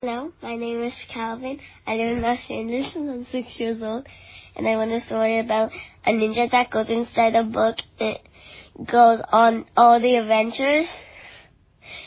[0.00, 1.58] Hello, my name is Calvin.
[1.84, 4.06] I live in Los Angeles and I'm six years old.
[4.54, 5.72] And I want a story about
[6.06, 7.78] a ninja that goes inside a book.
[7.98, 8.20] It
[8.78, 10.86] goes on all the adventures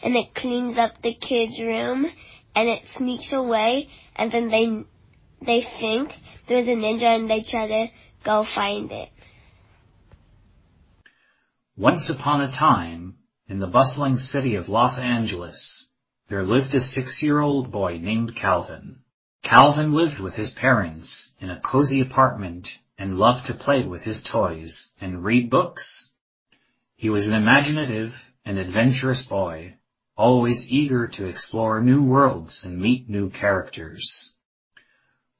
[0.00, 2.06] and it cleans up the kids' room
[2.54, 6.12] and it sneaks away and then they they think
[6.46, 7.86] there's a ninja and they try to
[8.24, 9.08] go find it.
[11.76, 13.16] Once upon a time,
[13.48, 15.81] in the bustling city of Los Angeles,
[16.32, 18.96] there lived a six-year-old boy named Calvin.
[19.44, 24.26] Calvin lived with his parents in a cozy apartment and loved to play with his
[24.32, 26.08] toys and read books.
[26.96, 28.12] He was an imaginative
[28.46, 29.74] and adventurous boy,
[30.16, 34.30] always eager to explore new worlds and meet new characters.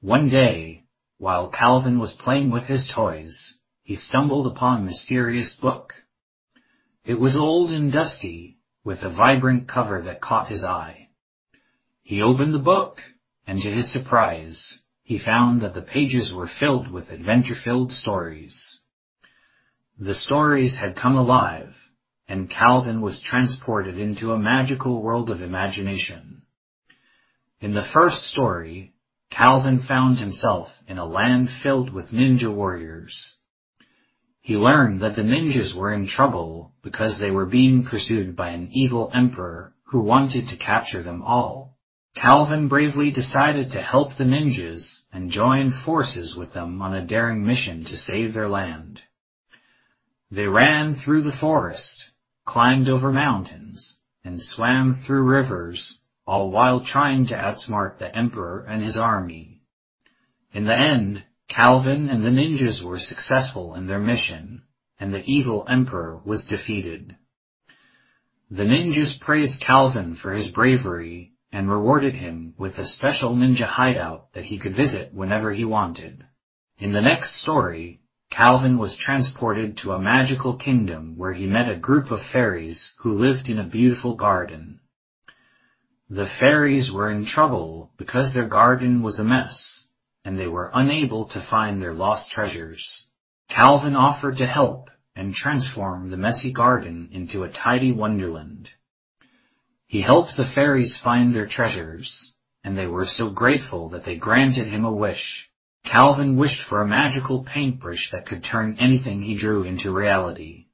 [0.00, 0.86] One day,
[1.18, 5.94] while Calvin was playing with his toys, he stumbled upon a mysterious book.
[7.04, 11.08] It was old and dusty, with a vibrant cover that caught his eye.
[12.02, 13.00] He opened the book,
[13.46, 18.80] and to his surprise, he found that the pages were filled with adventure-filled stories.
[19.98, 21.74] The stories had come alive,
[22.26, 26.42] and Calvin was transported into a magical world of imagination.
[27.60, 28.94] In the first story,
[29.30, 33.36] Calvin found himself in a land filled with ninja warriors.
[34.42, 38.70] He learned that the ninjas were in trouble because they were being pursued by an
[38.72, 41.76] evil emperor who wanted to capture them all.
[42.14, 47.44] Calvin bravely decided to help the ninjas and join forces with them on a daring
[47.44, 49.02] mission to save their land.
[50.30, 52.10] They ran through the forest,
[52.44, 58.82] climbed over mountains, and swam through rivers, all while trying to outsmart the emperor and
[58.82, 59.60] his army.
[60.52, 64.62] In the end, Calvin and the ninjas were successful in their mission,
[65.00, 67.16] and the evil emperor was defeated.
[68.52, 74.32] The ninjas praised Calvin for his bravery and rewarded him with a special ninja hideout
[74.32, 76.24] that he could visit whenever he wanted.
[76.78, 78.00] In the next story,
[78.30, 83.10] Calvin was transported to a magical kingdom where he met a group of fairies who
[83.10, 84.78] lived in a beautiful garden.
[86.08, 89.79] The fairies were in trouble because their garden was a mess
[90.24, 93.06] and they were unable to find their lost treasures.
[93.48, 98.70] Calvin offered to help and transform the messy garden into a tidy wonderland.
[99.86, 102.32] He helped the fairies find their treasures,
[102.62, 105.50] and they were so grateful that they granted him a wish.
[105.84, 110.66] Calvin wished for a magical paintbrush that could turn anything he drew into reality.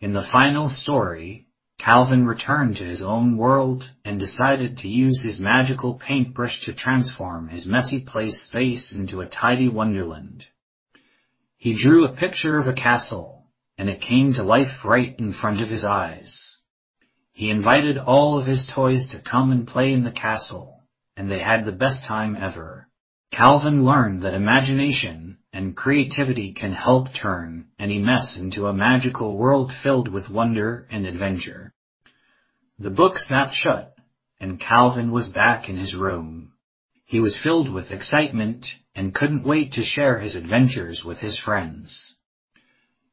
[0.00, 1.45] In the final story,
[1.78, 7.48] Calvin returned to his own world and decided to use his magical paintbrush to transform
[7.48, 10.46] his messy place space into a tidy wonderland.
[11.56, 13.46] He drew a picture of a castle,
[13.78, 16.56] and it came to life right in front of his eyes.
[17.32, 20.82] He invited all of his toys to come and play in the castle,
[21.16, 22.88] and they had the best time ever.
[23.30, 29.72] Calvin learned that imagination and creativity can help turn any mess into a magical world
[29.82, 31.72] filled with wonder and adventure.
[32.78, 33.94] The book snapped shut,
[34.38, 36.52] and Calvin was back in his room.
[37.06, 42.16] He was filled with excitement and couldn't wait to share his adventures with his friends.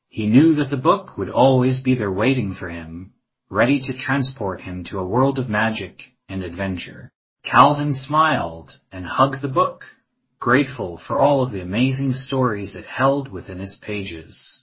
[0.09, 3.13] He knew that the book would always be there waiting for him,
[3.49, 7.13] ready to transport him to a world of magic and adventure.
[7.45, 9.85] Calvin smiled and hugged the book
[10.43, 14.61] grateful for all of the amazing stories it held within its pages.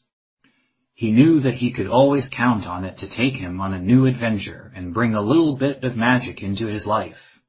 [0.92, 4.04] He knew that he could always count on it to take him on a new
[4.04, 7.40] adventure and bring a little bit of magic into his life.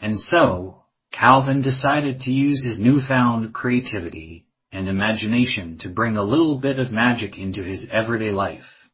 [0.00, 0.82] And so,
[1.12, 6.90] Calvin decided to use his newfound creativity and imagination to bring a little bit of
[6.90, 8.90] magic into his everyday life.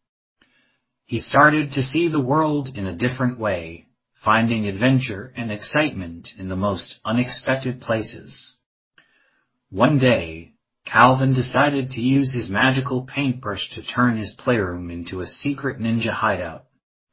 [1.07, 3.87] He started to see the world in a different way,
[4.23, 8.59] finding adventure and excitement in the most unexpected places.
[9.73, 10.53] One day,
[10.85, 16.11] Calvin decided to use his magical paintbrush to turn his playroom into a secret ninja
[16.11, 16.67] hideout.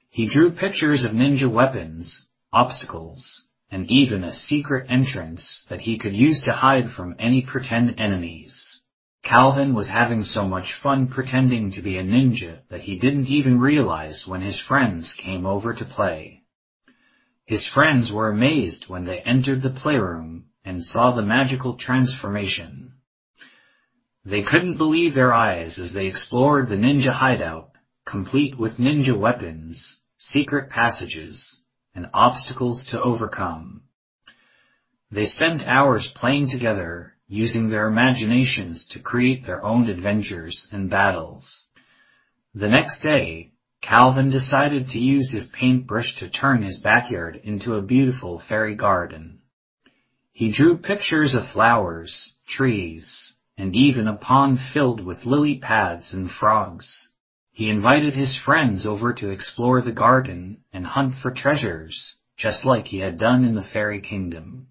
[0.10, 6.14] He drew pictures of ninja weapons, obstacles, and even a secret entrance that he could
[6.14, 8.82] use to hide from any pretend enemies.
[9.24, 13.62] Calvin was having so much fun pretending to be a ninja that he didn't even
[13.62, 16.44] realize when his friends came over to play.
[17.46, 22.94] His friends were amazed when they entered the playroom and saw the magical transformation.
[24.26, 27.72] They couldn't believe their eyes as they explored the ninja hideout,
[28.06, 31.62] complete with ninja weapons, secret passages,
[31.96, 33.84] and obstacles to overcome.
[35.12, 41.66] They spent hours playing together, using their imaginations to create their own adventures and battles.
[42.54, 47.82] The next day, Calvin decided to use his paintbrush to turn his backyard into a
[47.82, 49.39] beautiful fairy garden.
[50.40, 56.32] He drew pictures of flowers, trees, and even a pond filled with lily pads and
[56.32, 57.10] frogs.
[57.52, 62.88] He invited his friends over to explore the garden and hunt for treasures, just like
[62.88, 64.68] he had done in the fairy kingdom.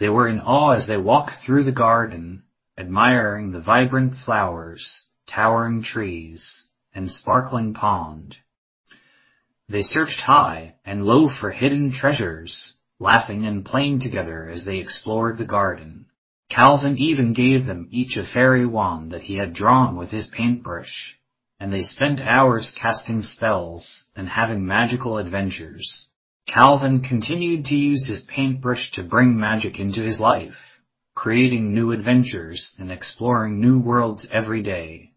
[0.00, 2.42] They were in awe as they walked through the garden,
[2.76, 8.36] admiring the vibrant flowers, towering trees, and sparkling pond.
[9.68, 15.38] They searched high and low for hidden treasures, laughing and playing together as they explored
[15.38, 16.06] the garden.
[16.50, 21.16] Calvin even gave them each a fairy wand that he had drawn with his paintbrush,
[21.58, 26.06] and they spent hours casting spells and having magical adventures.
[26.46, 30.80] Calvin continued to use his paintbrush to bring magic into his life,
[31.14, 35.12] creating new adventures and exploring new worlds every day.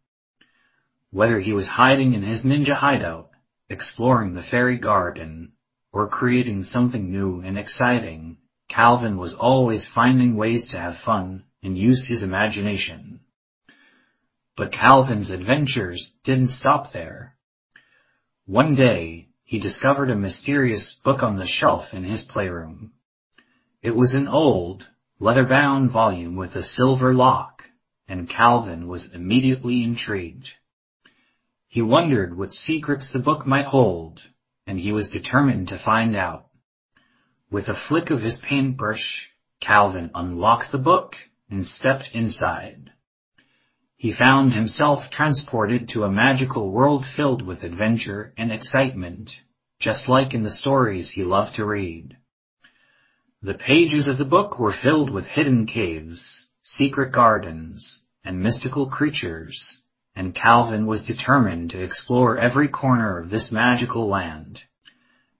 [1.12, 3.29] Whether he was hiding in his ninja hideout,
[3.69, 5.52] exploring the fairy garden,
[5.94, 8.36] or creating something new and exciting,
[8.68, 13.19] Calvin was always finding ways to have fun and use his imagination.
[14.57, 17.36] But Calvin's adventures didn't stop there.
[18.45, 22.94] One day, he discovered a mysterious book on the shelf in his playroom.
[23.84, 24.88] It was an old,
[25.19, 27.63] leather-bound volume with a silver lock,
[28.07, 30.50] and Calvin was immediately intrigued.
[31.68, 34.22] He wondered what secrets the book might hold,
[34.74, 36.48] and he was determined to find out.
[37.52, 39.30] With a flick of his paintbrush,
[39.62, 41.14] Calvin unlocked the book
[41.48, 42.90] and stepped inside.
[43.98, 49.30] He found himself transported to a magical world filled with adventure and excitement,
[49.80, 52.18] just like in the stories he loved to read.
[53.44, 59.82] The pages of the book were filled with hidden caves, secret gardens, and mystical creatures,
[60.15, 64.62] and Calvin was determined to explore every corner of this magical land.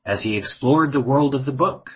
[0.06, 1.92] As he explored the world of the book,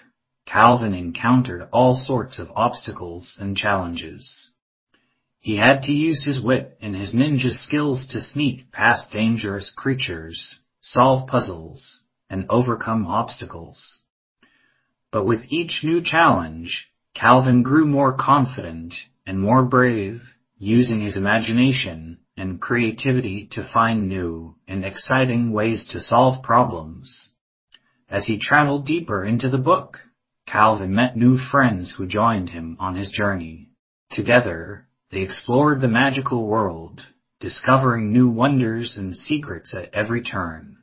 [0.45, 4.51] Calvin encountered all sorts of obstacles and challenges.
[5.39, 10.59] He had to use his wit and his ninja skills to sneak past dangerous creatures,
[10.81, 14.01] solve puzzles, and overcome obstacles.
[15.11, 18.95] But with each new challenge, Calvin grew more confident
[19.25, 20.21] and more brave,
[20.57, 27.31] using his imagination and creativity to find new and exciting ways to solve problems.
[28.09, 29.99] As he traveled deeper into the book,
[30.45, 33.71] Calvin met new friends who joined him on his journey.
[34.11, 37.01] Together, they explored the magical world,
[37.39, 40.77] discovering new wonders and secrets at every turn.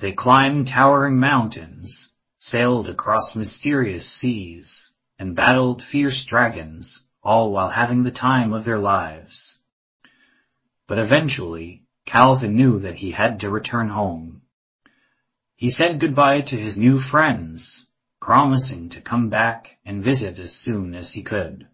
[0.00, 8.02] They climbed towering mountains, sailed across mysterious seas, and battled fierce dragons, all while having
[8.02, 9.58] the time of their lives.
[10.90, 14.42] But eventually, Calvin knew that he had to return home.
[15.54, 17.86] He said goodbye to his new friends,
[18.20, 21.68] promising to come back and visit as soon as he could.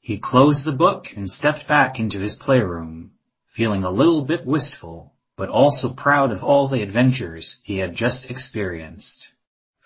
[0.00, 3.12] He closed the book and stepped back into his playroom,
[3.54, 8.28] feeling a little bit wistful, but also proud of all the adventures he had just
[8.28, 9.28] experienced.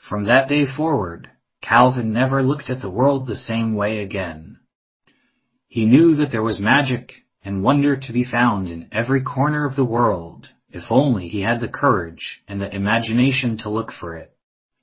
[0.08, 1.28] From that day forward,
[1.60, 4.58] Calvin never looked at the world the same way again.
[5.68, 7.12] He knew that there was magic
[7.44, 11.60] and wonder to be found in every corner of the world, if only he had
[11.60, 14.32] the courage and the imagination to look for it.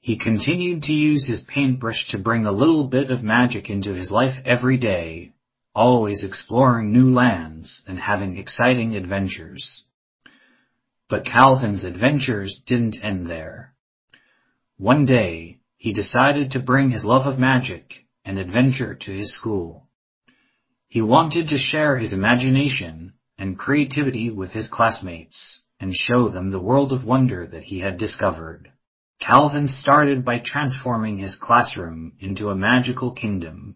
[0.01, 4.11] He continued to use his paintbrush to bring a little bit of magic into his
[4.11, 5.33] life every day,
[5.75, 9.83] always exploring new lands and having exciting adventures.
[11.09, 13.73] But Calvin's adventures didn't end there.
[14.78, 19.89] One day, he decided to bring his love of magic and adventure to his school.
[20.92, 26.60] He wanted to share his imagination and creativity with his classmates and show them the
[26.60, 28.72] world of wonder that he had discovered.
[29.22, 33.76] Calvin started by transforming his classroom into a magical kingdom.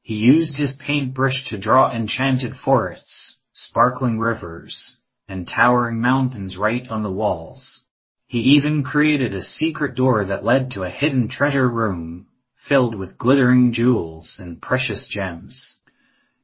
[0.00, 4.98] He used his paintbrush to draw enchanted forests, sparkling rivers,
[5.28, 7.80] and towering mountains right on the walls.
[8.28, 12.28] He even created a secret door that led to a hidden treasure room
[12.68, 15.80] filled with glittering jewels and precious gems.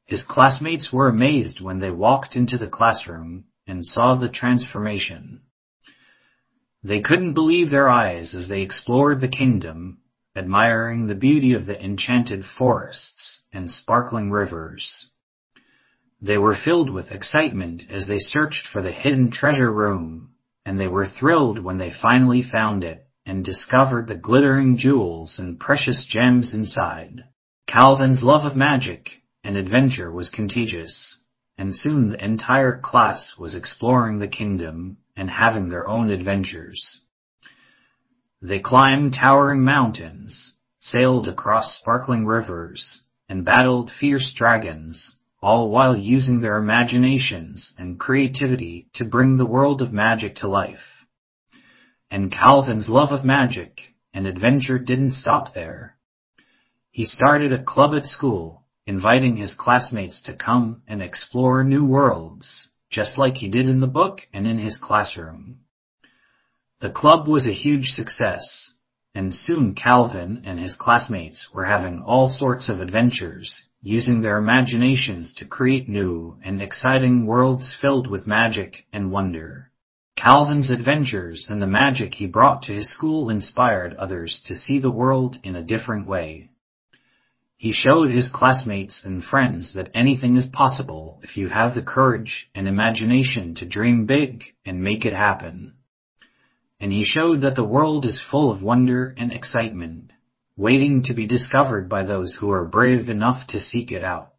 [0.06, 5.42] His classmates were amazed when they walked into the classroom and saw the transformation.
[6.82, 9.98] They couldn't believe their eyes as they explored the kingdom,
[10.34, 15.10] admiring the beauty of the enchanted forests and sparkling rivers.
[16.20, 20.30] They were filled with excitement as they searched for the hidden treasure room,
[20.66, 25.60] and they were thrilled when they finally found it and discovered the glittering jewels and
[25.60, 27.24] precious gems inside.
[27.66, 31.18] Calvin's love of magic and adventure was contagious,
[31.58, 37.00] and soon the entire class was exploring the kingdom and having their own adventures.
[38.40, 46.40] They climbed towering mountains, sailed across sparkling rivers, and battled fierce dragons, all while using
[46.40, 51.06] their imaginations and creativity to bring the world of magic to life.
[52.10, 53.80] And Calvin's love of magic
[54.12, 55.96] and adventure didn't stop there.
[56.90, 62.68] He started a club at school, inviting his classmates to come and explore new worlds,
[62.90, 65.58] just like he did in the book and in his classroom.
[66.80, 68.72] The club was a huge success,
[69.14, 75.34] and soon Calvin and his classmates were having all sorts of adventures, using their imaginations
[75.34, 79.70] to create new and exciting worlds filled with magic and wonder.
[80.16, 84.90] Calvin's adventures and the magic he brought to his school inspired others to see the
[84.90, 86.48] world in a different way.
[87.62, 92.34] He showed his classmates and friends that anything is possible if you have the courage
[92.54, 95.74] and imagination to dream big and make it happen
[96.82, 100.10] and he showed that the world is full of wonder and excitement,
[100.56, 104.32] waiting to be discovered by those who are brave enough to seek it out.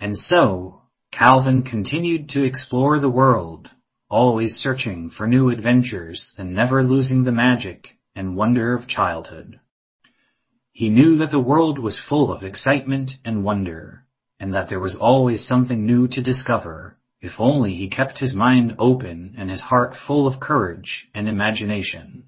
[0.00, 0.80] And so,
[1.12, 3.68] Calvin continued to explore the world,
[4.08, 9.60] always searching for new adventures and never losing the magic and wonder of childhood.
[10.80, 14.02] He knew that the world was full of excitement and wonder,
[14.38, 18.76] and that there was always something new to discover if only he kept his mind
[18.78, 22.22] open and his heart full of courage and imagination.